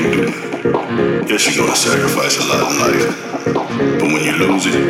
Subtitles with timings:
[0.00, 3.04] Yes, you're gonna sacrifice a lot in life,
[4.00, 4.80] but when you lose it,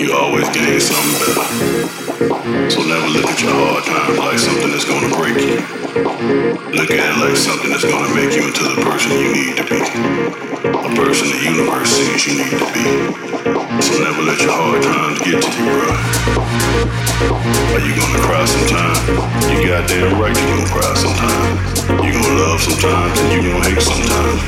[0.00, 2.70] you always gain something better.
[2.70, 5.58] So never look at your hard times like something that's gonna break you.
[6.70, 9.64] Look at it like something that's gonna make you into the person you need to
[9.66, 12.86] be, a person the universe sees you need to be.
[13.82, 15.90] So never let your hard times get to you, bro.
[17.74, 19.02] Are you gonna cry sometime?
[19.50, 21.75] You goddamn right you're gonna cry sometime.
[21.88, 24.42] You're gonna love sometimes and you're gonna hate sometimes.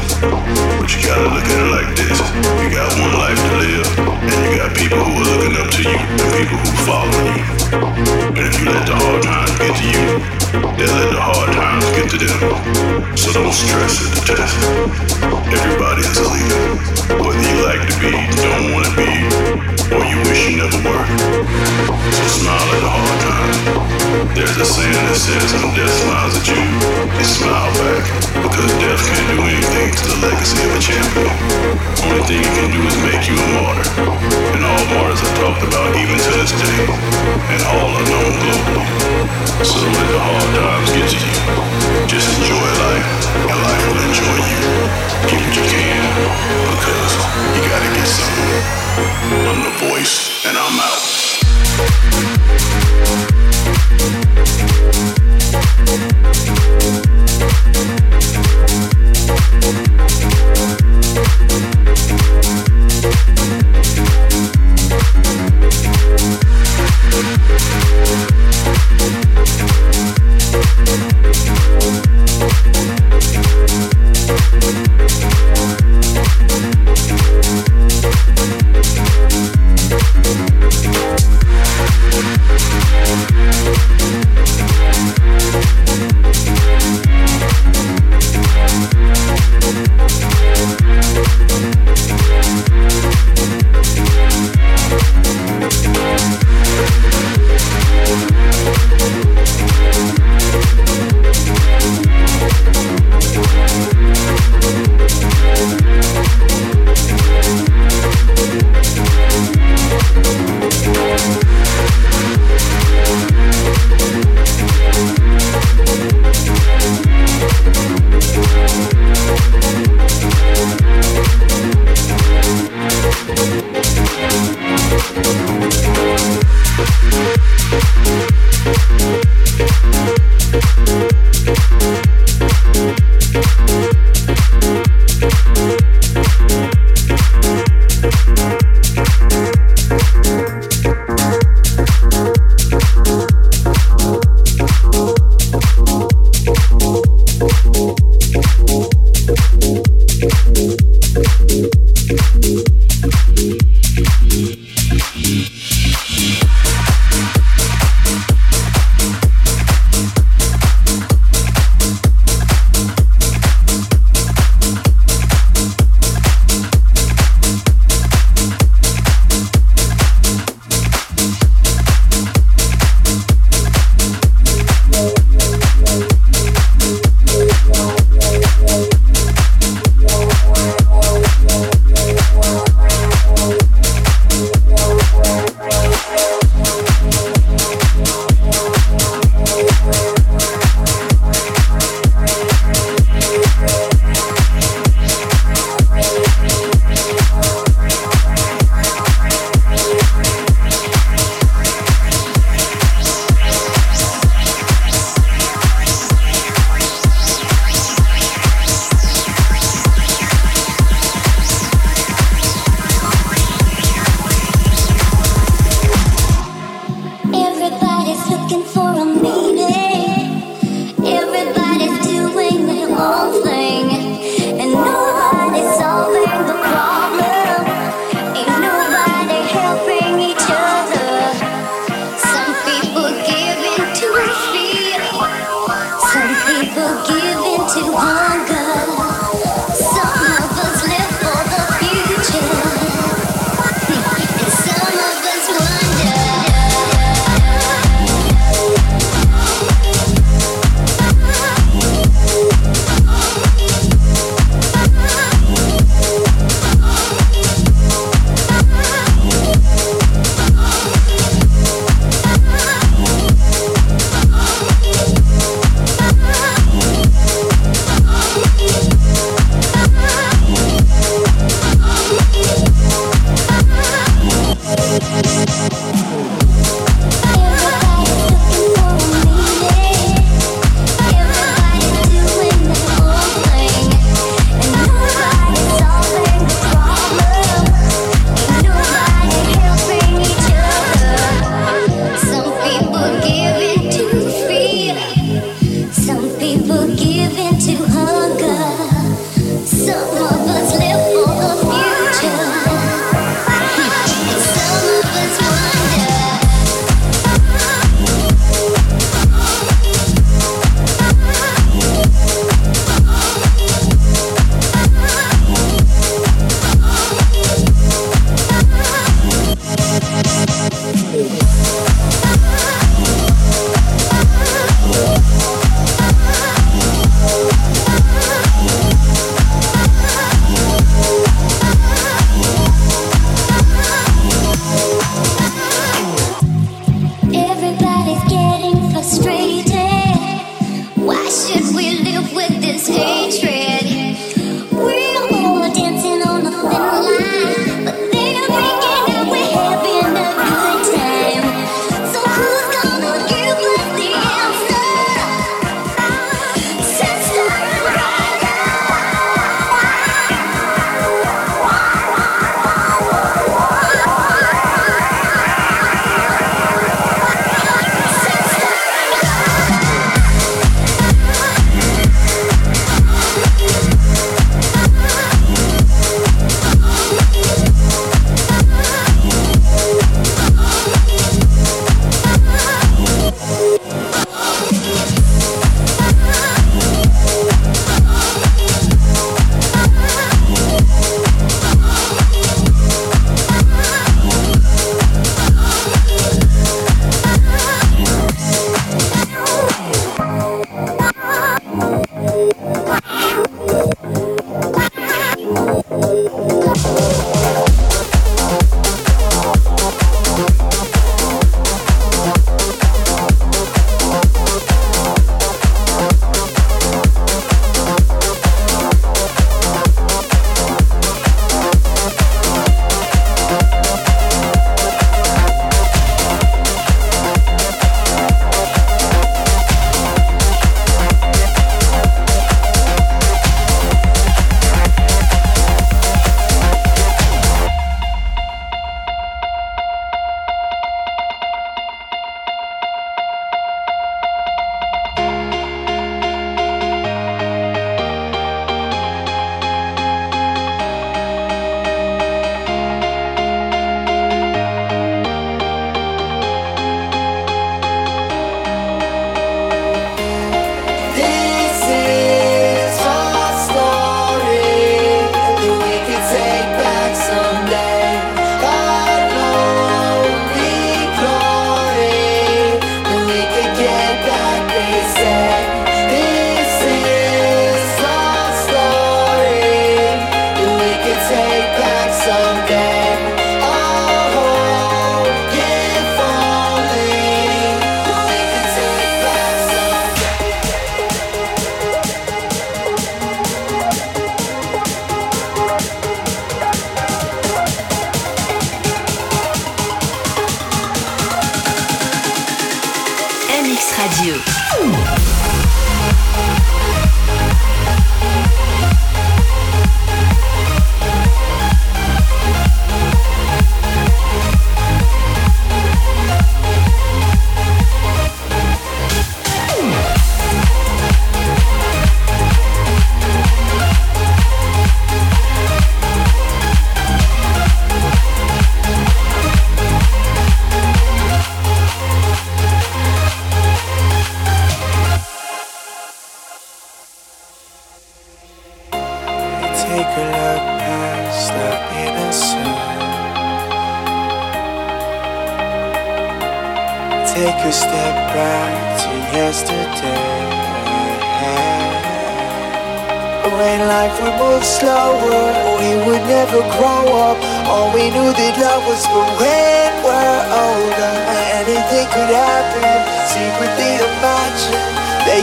[0.78, 2.19] But you gotta look at it like this.
[2.62, 3.87] You got one life to live,
[4.26, 7.43] and you got people who are looking up to you and people who follow you.
[8.35, 11.85] And if you let the hard times get to you, they let the hard times
[11.93, 12.41] get to them,
[13.12, 14.55] so don't stress it to death.
[15.53, 16.65] Everybody is a leader,
[17.21, 19.12] whether you like to be, don't want to be,
[19.93, 21.06] or you wish you never were.
[22.17, 23.56] So smile at the hard times.
[24.33, 28.09] There's a saying that says when death smiles at you, you smile back,
[28.41, 31.35] because death can't do anything to the legacy of a champion.
[32.09, 33.85] Only thing it can do is make you a martyr,
[34.56, 36.89] and all martyrs are talked about even to this day,
[37.53, 38.87] and all are known globally.
[39.59, 40.38] So let the hard
[42.06, 44.62] just enjoy life, and life will enjoy you.
[45.29, 46.02] What you can,
[46.73, 47.14] because
[47.55, 48.62] you gotta get something.
[49.49, 51.28] I'm the voice, and I'm out.
[51.58, 51.99] Thank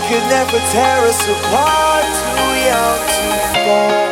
[0.07, 4.04] could never tear us apart, too young to fall.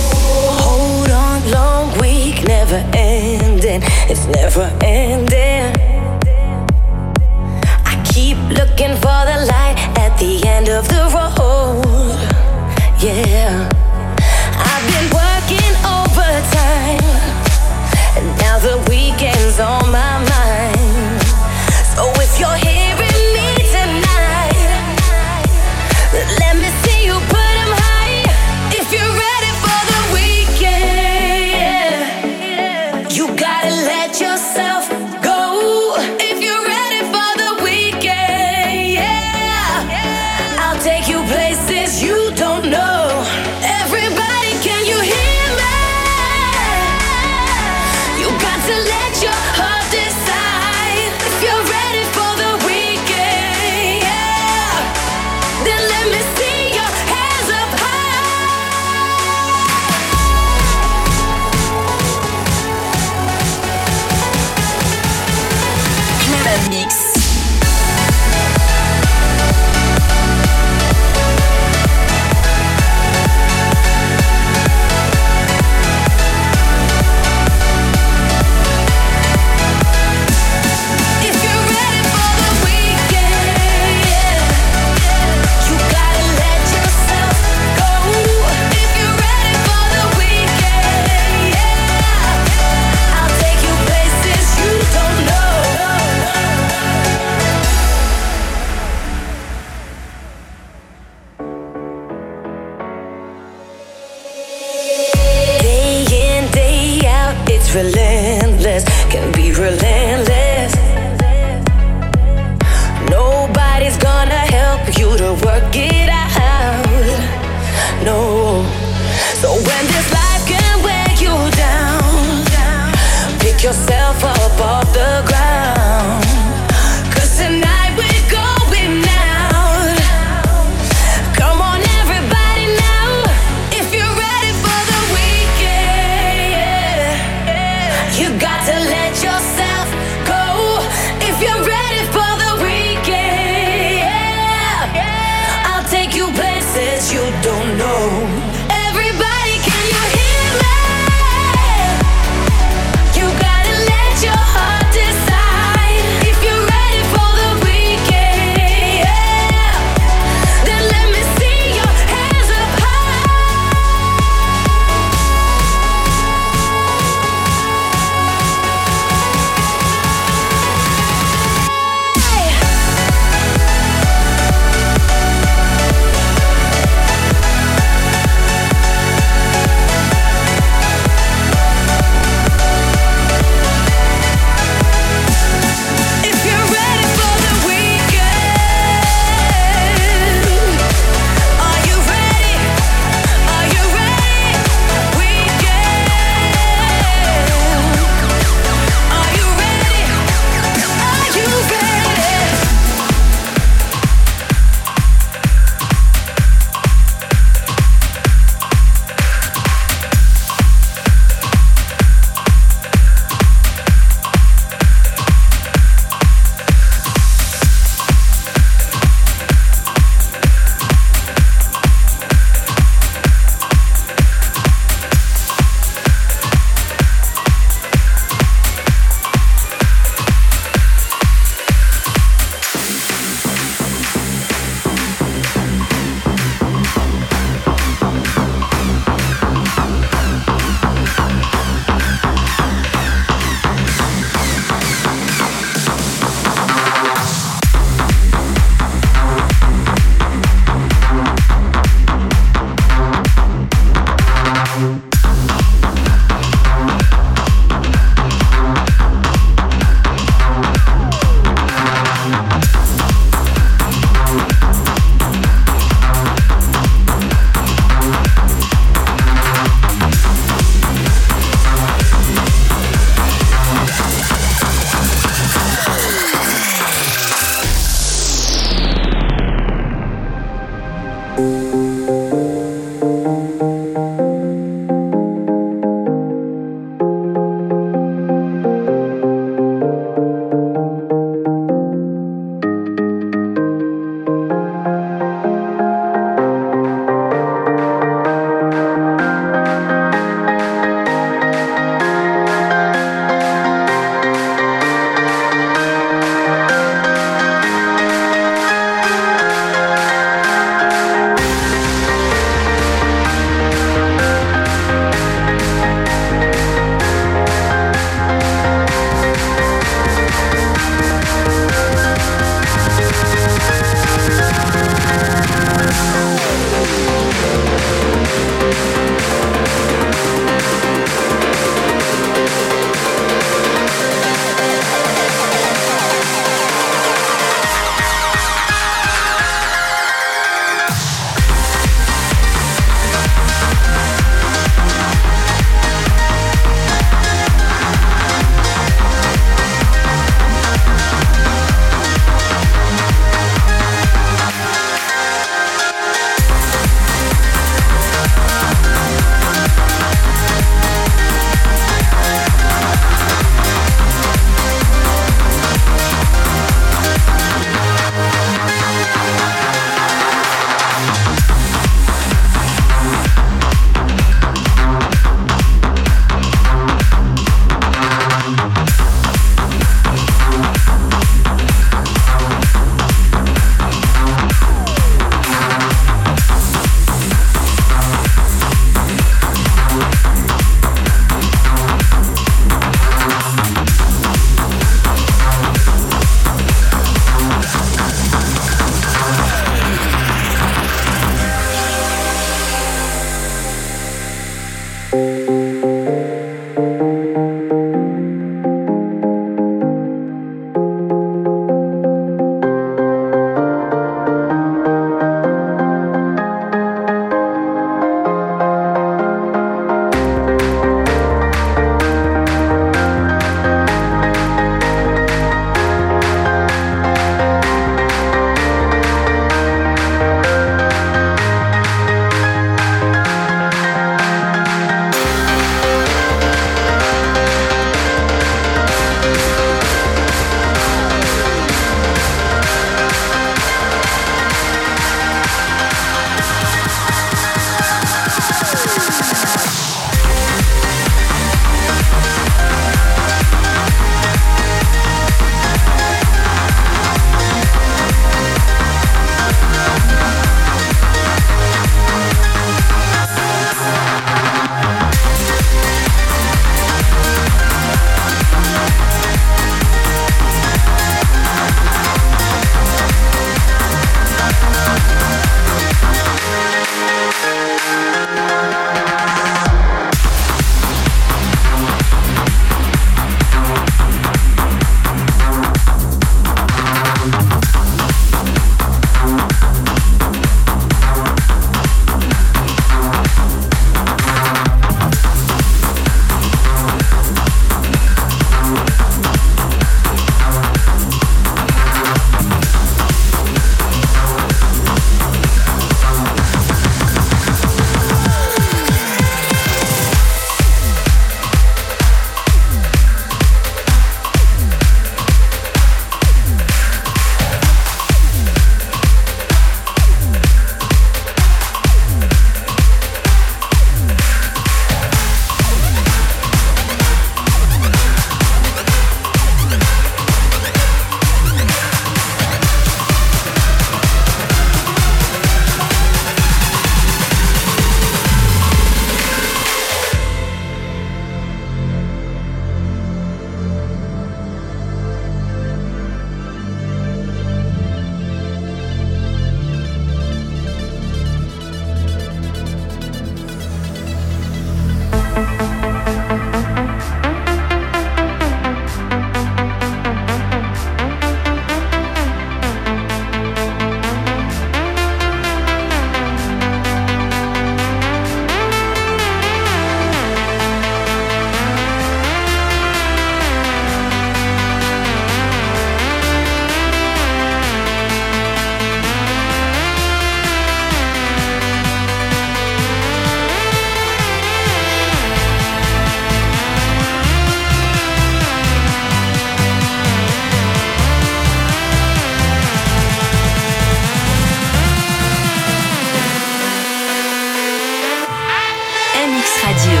[599.56, 600.00] Radio.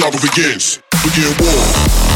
[0.00, 0.80] Saga begins.
[1.02, 1.28] Begin.
[1.44, 2.09] War.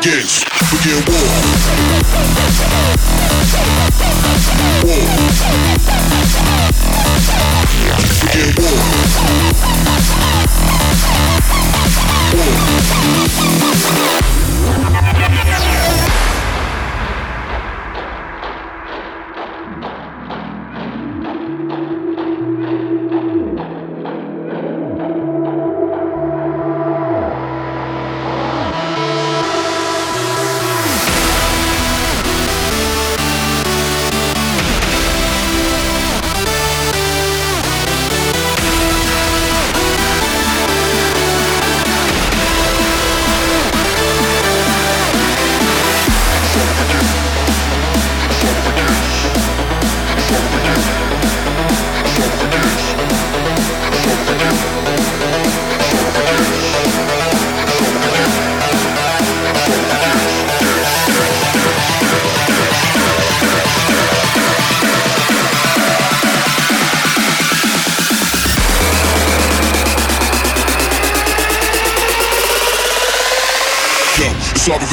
[0.00, 0.44] Begins.
[0.70, 1.14] Begin war.
[1.14, 1.37] War.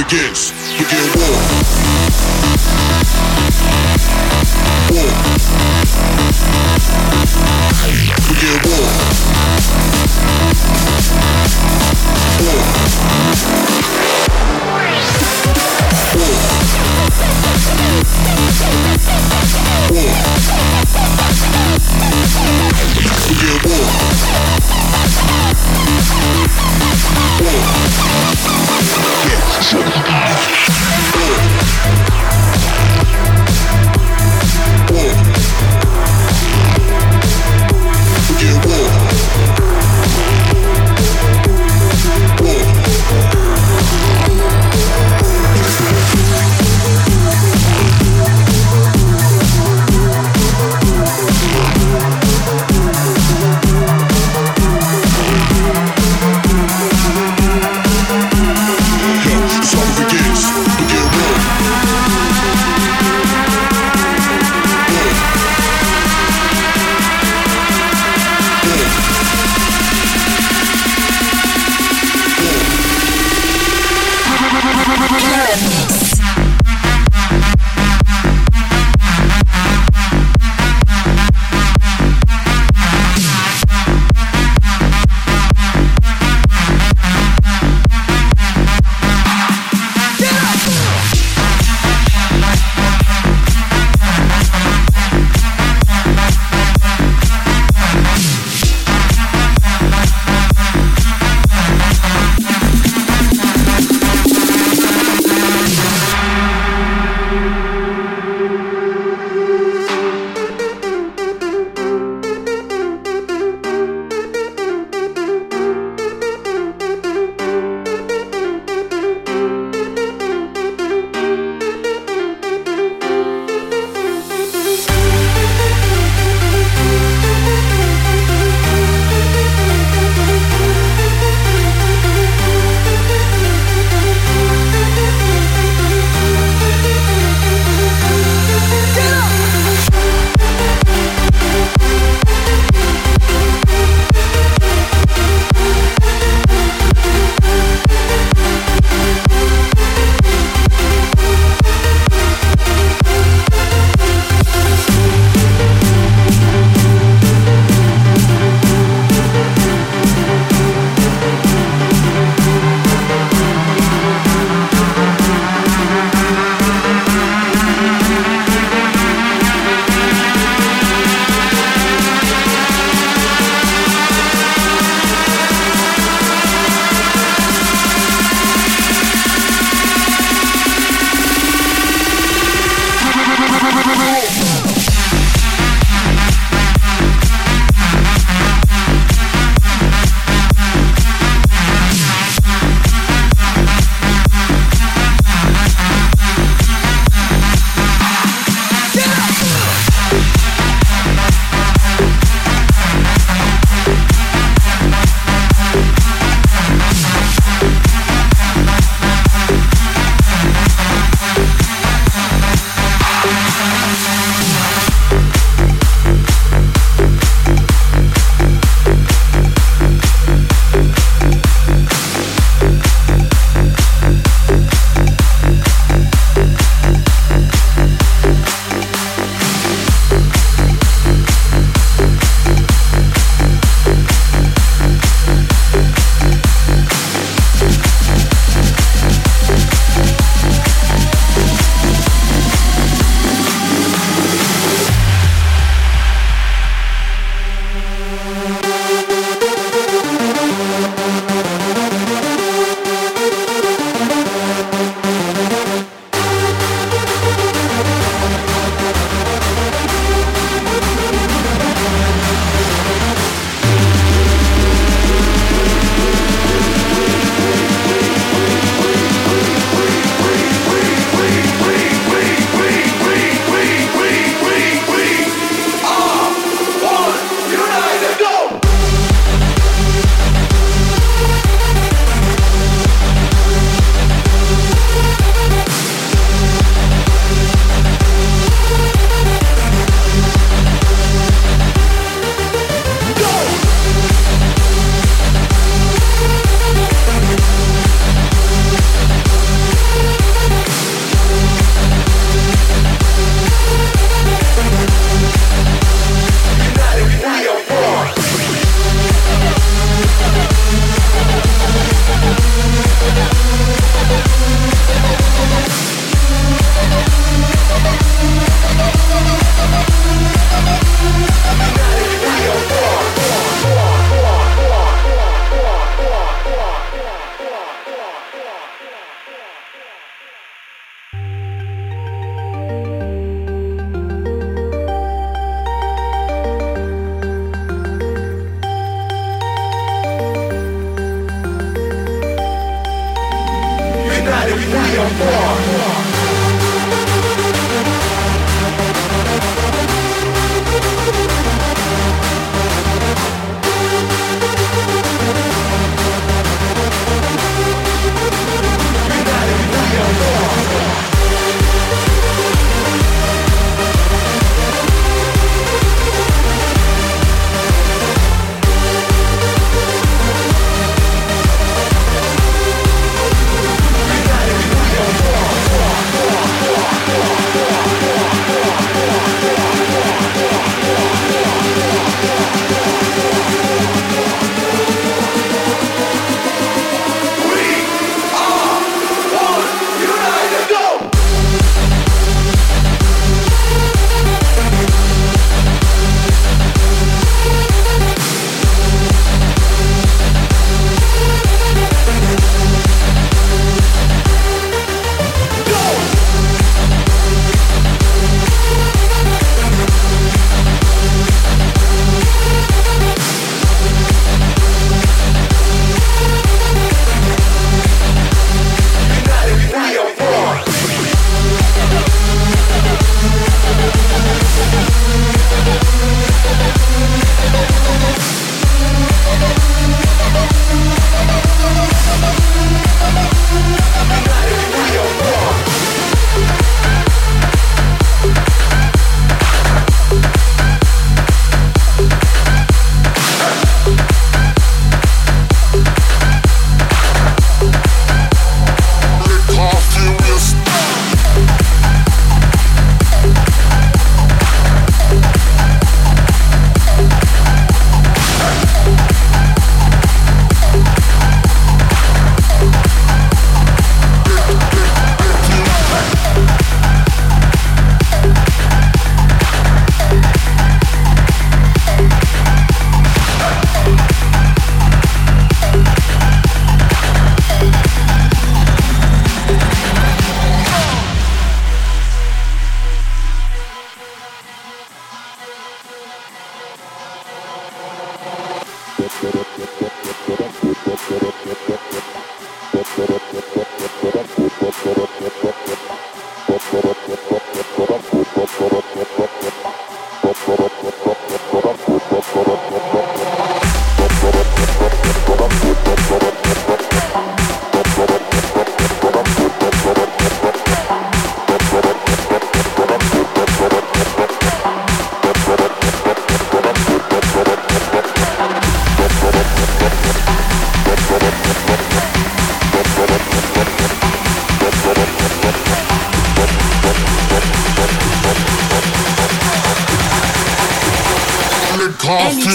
[0.08, 0.54] Begins.
[0.78, 1.65] Begin war.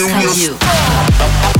[0.08, 1.59] Rádio.